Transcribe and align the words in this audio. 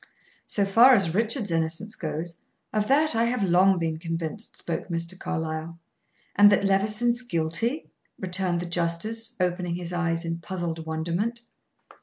"So 0.47 0.65
far 0.65 0.95
as 0.95 1.13
Richard's 1.13 1.51
innocence 1.51 1.95
goes, 1.95 2.41
of 2.73 2.87
that 2.87 3.15
I 3.15 3.25
have 3.25 3.43
long 3.43 3.77
been 3.77 3.99
convinced," 3.99 4.57
spoke 4.57 4.87
Mr. 4.87 5.15
Carlyle. 5.19 5.77
"And 6.35 6.51
that 6.51 6.65
Levison's 6.65 7.21
guilty?" 7.21 7.87
returned 8.19 8.61
the 8.61 8.65
justice, 8.65 9.35
opening 9.39 9.75
his 9.75 9.93
eyes 9.93 10.25
in 10.25 10.39
puzzled 10.39 10.87
wonderment. 10.87 11.41